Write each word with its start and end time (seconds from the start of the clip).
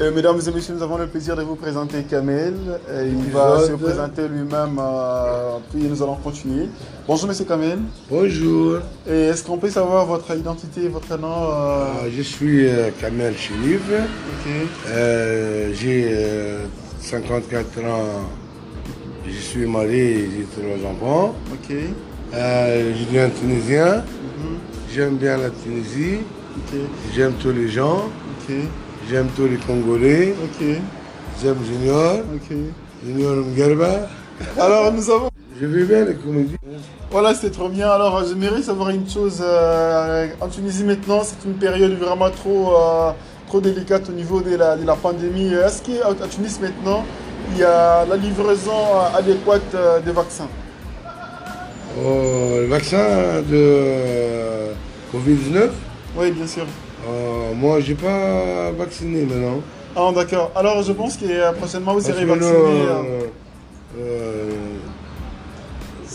Euh, 0.00 0.10
mesdames 0.14 0.40
et 0.46 0.50
messieurs, 0.50 0.72
nous 0.74 0.82
avons 0.82 0.96
le 0.96 1.06
plaisir 1.06 1.36
de 1.36 1.42
vous 1.42 1.56
présenter 1.56 2.04
Kamel. 2.04 2.54
Euh, 2.88 3.06
il 3.06 3.30
va 3.32 3.60
se 3.60 3.72
présenter 3.72 4.28
lui-même, 4.28 4.78
euh, 4.80 5.58
puis 5.70 5.82
nous 5.82 6.02
allons 6.02 6.14
continuer. 6.14 6.68
Bonjour 7.06 7.28
Monsieur 7.28 7.44
Kamel. 7.44 7.80
Bonjour. 8.08 8.78
Et 9.06 9.24
est-ce 9.24 9.44
qu'on 9.44 9.58
peut 9.58 9.68
savoir 9.68 10.06
votre 10.06 10.34
identité, 10.34 10.88
votre 10.88 11.18
nom 11.18 11.50
Ah, 11.52 11.88
Je 12.10 12.22
suis 12.22 12.66
euh, 12.66 12.88
Kamel. 12.98 13.34
Euh, 14.88 15.70
j'ai 15.74 16.08
euh, 16.10 16.64
54 17.00 17.84
ans. 17.84 18.24
Je 19.28 19.38
suis 19.38 19.66
marié, 19.66 20.30
j'ai 20.34 20.62
trois 20.62 20.90
enfants. 20.90 21.34
Ok. 21.52 21.76
Euh, 22.32 22.92
je 22.96 23.04
suis 23.04 23.18
un 23.18 23.28
Tunisien. 23.28 23.96
Mhm. 23.96 24.56
J'aime 24.94 25.16
bien 25.16 25.36
la 25.36 25.50
Tunisie. 25.50 26.20
Ok. 26.56 26.78
J'aime 27.14 27.34
tous 27.34 27.52
les 27.52 27.68
gens. 27.68 28.08
J'aime 29.10 29.28
tous 29.34 29.46
les 29.48 29.56
Congolais. 29.56 30.34
Ok. 30.44 30.64
J'aime 31.42 31.56
Junior. 31.66 32.18
Ok. 32.32 32.56
Junior 33.04 33.36
Mgerba. 33.44 34.08
Alors 34.56 34.92
nous 34.92 35.10
avons. 35.10 35.30
Je 35.60 35.66
vis 35.66 35.84
bien 35.84 36.04
les 36.04 36.14
comédies. 36.14 36.56
Voilà, 37.10 37.34
c'était 37.34 37.50
trop 37.50 37.68
bien. 37.68 37.88
Alors 37.90 38.22
j'aimerais 38.24 38.62
savoir 38.62 38.90
une 38.90 39.08
chose. 39.10 39.40
euh, 39.42 40.28
en 40.40 40.46
Tunisie 40.48 40.84
maintenant, 40.84 41.22
c'est 41.24 41.44
une 41.44 41.54
période 41.54 41.98
vraiment 41.98 42.30
trop, 42.30 42.76
euh, 42.76 43.10
trop 43.48 43.60
délicate 43.60 44.08
au 44.08 44.12
niveau 44.12 44.40
de 44.42 44.54
la, 44.54 44.76
de 44.76 44.86
la 44.86 44.94
pandémie. 44.94 45.52
Est-ce 45.54 45.82
qu'à 45.82 46.26
Tunis 46.30 46.60
maintenant, 46.62 47.04
il 47.52 47.58
y 47.58 47.64
a 47.64 48.04
la 48.06 48.16
livraison 48.16 48.70
euh, 48.70 49.18
adéquate 49.18 49.74
des 50.04 50.12
vaccins? 50.12 50.48
Oh, 51.98 52.58
le 52.60 52.66
vaccin 52.66 53.42
de 53.50 53.56
euh, 53.56 54.72
Covid-19. 55.12 55.68
Oui, 56.16 56.30
bien 56.30 56.46
sûr. 56.46 56.64
Euh, 57.08 57.54
moi, 57.54 57.80
j'ai 57.80 57.94
pas 57.94 58.70
vacciné 58.76 59.24
maintenant. 59.24 59.60
Ah, 59.96 60.10
d'accord. 60.14 60.50
Alors, 60.54 60.82
je 60.82 60.92
pense 60.92 61.16
que 61.16 61.52
prochainement, 61.54 61.94
vous 61.94 62.00
Parce 62.02 62.14
serez 62.14 62.24
vacciné. 62.24 62.50
nous, 62.50 62.56
euh, 62.56 63.20
euh, 63.98 64.50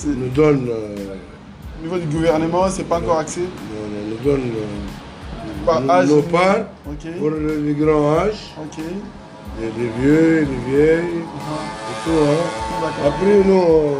nous 0.06 0.30
donne, 0.30 0.69
Au 0.69 1.83
niveau 1.83 1.97
du 1.97 2.06
gouvernement, 2.08 2.67
c'est 2.69 2.83
pas 2.83 3.00
encore 3.00 3.19
axé. 3.19 3.41
nous, 3.41 4.16
nous 4.16 4.23
donne 4.23 4.52
Par 5.66 5.89
âge, 5.89 6.08
nos 6.08 6.22
parts 6.22 6.66
pour 7.19 7.31
les, 7.31 7.73
grands 7.73 8.17
âges, 8.19 8.53
Ok. 8.61 8.83
les, 9.59 9.83
les 9.83 9.89
vieux, 10.00 10.39
les 10.50 10.72
vieilles, 10.72 11.23
Ah, 11.23 11.89
et 11.91 12.09
tout. 12.09 12.23
Hein. 12.23 13.08
Après, 13.08 13.44
nous, 13.44 13.95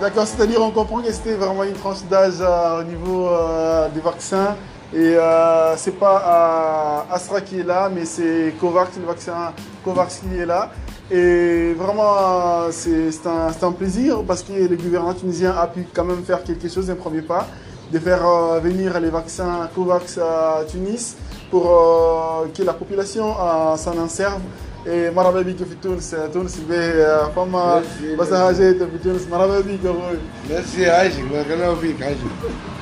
D'accord, 0.00 0.28
c'est-à-dire 0.28 0.62
on 0.62 0.70
comprend 0.70 1.00
que 1.02 1.10
c'était 1.10 1.34
vraiment 1.34 1.64
une 1.64 1.72
tranche 1.72 2.04
d'âge 2.08 2.34
euh, 2.40 2.80
au 2.80 2.84
niveau 2.84 3.26
euh, 3.30 3.88
des 3.88 4.00
vaccins. 4.00 4.54
Et 4.93 5.15
euh, 5.17 5.75
c'est 5.75 5.97
pas 5.97 7.03
euh, 7.09 7.15
Astra 7.15 7.41
qui 7.41 7.59
est 7.59 7.63
là, 7.63 7.89
mais 7.93 8.05
c'est 8.05 8.53
Covax, 8.59 8.89
le 8.99 9.05
vaccin 9.05 9.51
Covax 9.83 10.19
qui 10.19 10.37
est 10.39 10.45
là. 10.45 10.71
Et 11.11 11.73
vraiment, 11.73 12.13
euh, 12.17 12.69
c'est 12.71 13.11
c'est 13.11 13.27
un, 13.27 13.51
c'est 13.51 13.65
un 13.65 13.71
plaisir 13.71 14.23
parce 14.27 14.43
que 14.43 14.53
le 14.53 14.75
gouvernement 14.75 15.13
tunisien 15.13 15.51
a 15.63 15.65
pu 15.67 15.85
quand 15.95 16.05
même 16.05 16.23
faire 16.23 16.43
quelque 16.43 16.69
chose, 16.69 16.89
un 16.91 16.95
premier 16.95 17.21
pas, 17.23 17.47
de 17.91 17.99
faire 17.99 18.23
euh, 18.27 18.59
venir 18.59 18.99
les 18.99 19.09
vaccins 19.09 19.67
Covax 19.75 20.17
à 20.19 20.63
Tunis 20.69 21.15
pour 21.51 21.65
euh, 21.67 22.47
que 22.55 22.61
la 22.63 22.73
population 22.73 23.27
euh, 23.31 23.75
s'en 23.77 23.97
en 23.97 24.07
serve. 24.07 24.41
Et 24.85 25.09
مرحبا 25.15 25.41
بك 25.41 25.55
في 25.57 25.75
تونس 25.81 26.15
تونس 26.33 26.59
به 26.69 27.27
فما 27.35 27.81
Merci. 27.81 28.19
بس 28.19 28.33
حاجات 28.33 28.75
في 28.75 28.97
تونس 29.03 29.27
مرحبا 29.31 29.59
بك 29.59 29.79
أخوي. 29.85 30.17
merci, 30.49 30.81
عايشك 30.87 31.23
بارك 31.31 31.51
الله 31.51 31.75
فيك 31.75 32.01
عايشك. 32.03 32.76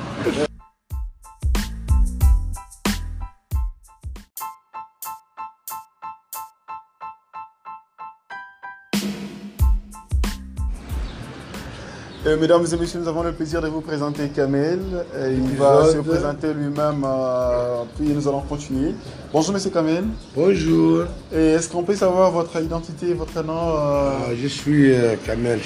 Euh, 12.25 12.35
mesdames 12.37 12.65
et 12.71 12.75
messieurs, 12.77 12.99
nous 12.99 13.07
avons 13.07 13.21
le 13.21 13.31
plaisir 13.31 13.61
de 13.61 13.67
vous 13.67 13.79
présenter 13.81 14.27
Kamel. 14.29 14.79
Euh, 15.15 15.37
il 15.37 15.55
va 15.55 15.85
se 15.85 15.97
présenter 15.97 16.51
lui-même, 16.53 17.05
euh, 17.05 17.83
puis 17.95 18.09
nous 18.09 18.27
allons 18.27 18.41
continuer. 18.41 18.95
Bonjour 19.31 19.53
Monsieur 19.53 19.69
Kamel. 19.69 20.03
Bonjour. 20.35 21.03
Et 21.33 21.51
est-ce 21.51 21.69
qu'on 21.69 21.83
peut 21.83 21.95
savoir 21.95 22.31
votre 22.31 22.59
identité, 22.59 23.13
votre 23.13 23.43
nom 23.43 23.53
euh, 23.53 24.11
Ah, 24.19 24.29
je 24.35 24.47
suis 24.47 24.91
Kamel. 25.25 25.59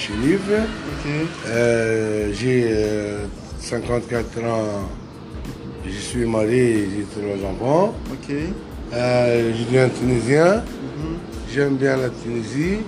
Euh, 1.48 2.32
j'ai 2.34 2.66
euh, 2.70 3.26
54 3.60 4.44
ans. 4.44 4.88
Je 5.86 6.00
suis 6.00 6.26
marié, 6.26 6.90
j'ai 6.96 7.22
trois 7.22 7.50
enfants. 7.50 7.94
Ok. 8.12 8.36
Euh, 8.94 9.52
je 9.58 9.64
suis 9.64 9.80
un 9.80 9.90
Tunisien. 9.90 10.56
Mhm. 10.56 11.18
J'aime 11.54 11.76
bien 11.76 11.96
la 11.96 12.10
Tunisie. 12.10 12.80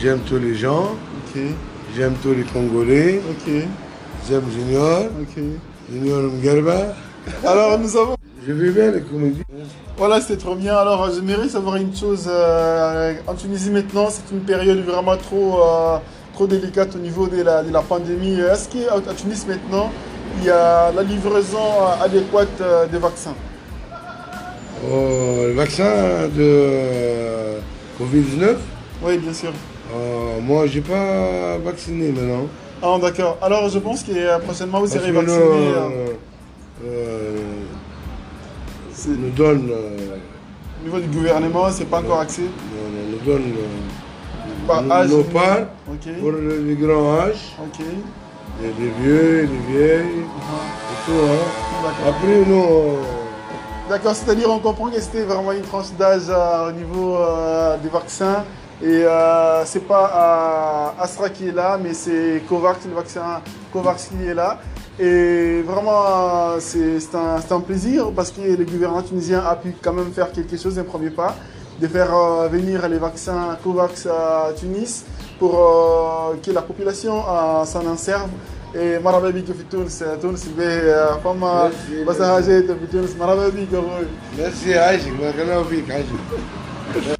J'aime 0.00 0.20
tous 0.20 0.38
les 0.38 0.54
gens. 0.54 0.94
J'aime 1.96 2.14
tous 2.22 2.32
les 2.34 2.42
Congolais. 2.44 3.20
Ok. 3.30 3.52
J'aime 4.28 4.44
Junior. 4.52 5.06
Ok. 5.20 5.42
Junior 5.92 6.22
Mgerba. 6.32 6.94
Alors 7.44 7.78
nous 7.78 7.96
avons. 7.96 8.14
Je 8.46 8.52
vis 8.52 8.70
bien 8.70 8.90
les 8.92 9.00
comédies. 9.02 9.42
Voilà, 9.96 10.20
c'était 10.20 10.36
trop 10.36 10.54
bien. 10.54 10.76
Alors, 10.76 11.10
j'aimerais 11.12 11.48
savoir 11.48 11.76
une 11.76 11.94
chose. 11.94 12.26
euh, 12.28 13.14
en 13.26 13.34
Tunisie 13.34 13.70
maintenant, 13.70 14.08
c'est 14.10 14.32
une 14.32 14.40
période 14.40 14.78
vraiment 14.84 15.16
trop, 15.16 15.60
euh, 15.60 15.98
trop 16.34 16.46
délicate 16.46 16.94
au 16.94 16.98
niveau 16.98 17.26
de 17.26 17.42
la, 17.42 17.62
de 17.62 17.72
la 17.72 17.82
pandémie. 17.82 18.38
Est-ce 18.40 18.68
qu'à 18.68 19.12
Tunis 19.14 19.44
maintenant, 19.46 19.90
il 20.38 20.44
y 20.46 20.50
a 20.50 20.92
la 20.92 21.02
livraison 21.02 21.58
euh, 21.58 22.04
adéquate 22.04 22.62
des 22.92 22.98
vaccins? 22.98 23.34
Oh, 24.88 25.40
le 25.48 25.52
vaccin 25.54 26.28
de 26.34 26.40
euh, 26.40 27.58
Covid-19. 28.00 28.54
Oui, 29.02 29.18
bien 29.18 29.32
sûr. 29.34 29.50
Euh, 29.94 30.40
moi, 30.42 30.66
j'ai 30.66 30.80
pas 30.80 31.58
vacciné 31.64 32.10
maintenant. 32.12 32.46
Ah, 32.82 32.96
d'accord. 33.00 33.38
Alors, 33.42 33.68
je 33.68 33.78
pense 33.78 34.02
que 34.02 34.38
prochainement, 34.40 34.80
vous 34.80 34.88
Parce 34.88 35.00
serez 35.00 35.10
que 35.12 35.16
vacciné. 35.16 35.36
euh, 35.42 36.06
euh, 36.84 37.36
c'est- 38.92 39.08
nous 39.10 39.30
donne, 39.30 39.70
Au 40.80 40.84
niveau 40.84 41.00
du 41.00 41.08
gouvernement, 41.08 41.66
c'est 41.72 41.86
pas 41.86 41.98
encore 41.98 42.20
axé. 42.20 42.42
nous, 42.42 43.10
nous 43.18 43.24
donne 43.24 43.52
Par 44.66 44.82
nos- 44.82 44.92
âge, 44.92 45.08
nos 45.10 45.16
nous- 45.18 45.24
parts 45.24 45.66
Ok. 45.90 46.12
pour 46.20 46.30
les, 46.32 46.74
grands 46.76 47.18
âges, 47.20 47.56
Ok. 47.60 47.84
les, 48.62 48.68
les 48.68 48.90
vieux, 49.00 49.40
les 49.42 49.72
vieilles, 49.72 50.24
Ah, 50.24 50.92
et 50.92 51.04
tout. 51.04 51.18
Hein. 51.24 51.82
D'accord. 51.82 52.14
Après, 52.14 52.38
nous, 52.46 52.96
D'accord, 53.88 54.14
c'est-à-dire 54.14 54.50
on 54.50 54.58
comprend 54.58 54.88
que 54.90 55.00
c'était 55.00 55.22
vraiment 55.22 55.50
une 55.52 55.62
tranche 55.62 55.90
d'âge 55.98 56.24
euh, 56.28 56.68
au 56.68 56.72
niveau 56.72 57.16
euh, 57.16 57.76
des 57.82 57.88
vaccins. 57.88 58.44
Et 58.81 59.03
euh, 59.05 59.63
c'est 59.65 59.85
pas 59.87 60.91
euh, 60.99 61.03
Astra 61.03 61.29
qui 61.29 61.47
est 61.47 61.51
là, 61.51 61.79
mais 61.81 61.93
c'est 61.93 62.41
Covax, 62.49 62.85
le 62.85 62.95
vaccin 62.95 63.41
Covax 63.71 64.09
qui 64.09 64.27
est 64.27 64.33
là. 64.33 64.59
Et 64.99 65.61
vraiment, 65.61 66.01
euh, 66.05 66.57
c'est 66.59 66.99
c'est 66.99 67.15
un, 67.15 67.39
c'est 67.41 67.53
un 67.53 67.61
plaisir 67.61 68.11
parce 68.15 68.31
que 68.31 68.41
le 68.41 68.65
gouvernement 68.65 69.01
tunisien 69.01 69.41
a 69.51 69.55
pu 69.55 69.69
quand 69.81 69.93
même 69.93 70.11
faire 70.11 70.31
quelque 70.31 70.57
chose, 70.57 70.77
un 70.77 70.83
premier 70.83 71.11
pas, 71.11 71.35
de 71.81 71.87
faire 71.87 72.11
euh, 72.15 72.47
venir 72.49 72.87
les 72.89 72.97
vaccins 73.07 73.57
Covax 73.63 74.05
à 74.07 74.51
Tunis 74.59 75.05
pour 75.39 75.53
euh, 75.55 76.35
que 76.43 76.51
la 76.51 76.61
population 76.61 77.15
euh, 77.27 77.63
s'en 77.65 77.85
en 77.87 77.97
serve. 77.97 78.29
Et 78.75 78.99
مرحبا 78.99 79.29
بك 79.29 79.45
في 79.45 79.63
تونس 79.71 80.03
تونس 80.21 80.47
به 80.57 81.15
فما 81.23 81.69
Merci. 81.69 82.07
بس 82.07 82.21
حاجات 82.21 82.63
في 82.71 82.87
تونس 82.91 83.15
مرحبا 83.19 83.49
بك 83.49 83.67
أخوي. 83.73 84.05
merci 84.37 84.69
عايشك 84.77 85.11
بارك 85.21 85.39
الله 85.39 85.63
فيك 85.63 85.91
عايشك. 85.91 87.16